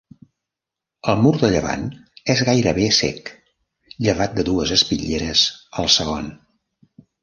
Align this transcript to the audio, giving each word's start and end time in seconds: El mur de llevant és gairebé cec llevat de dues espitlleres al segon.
El 1.13 1.19
mur 1.25 1.33
de 1.43 1.49
llevant 1.55 1.83
és 2.35 2.43
gairebé 2.49 2.89
cec 3.03 3.31
llevat 4.09 4.37
de 4.41 4.49
dues 4.53 4.77
espitlleres 4.81 5.49
al 5.83 5.97
segon. 6.03 6.37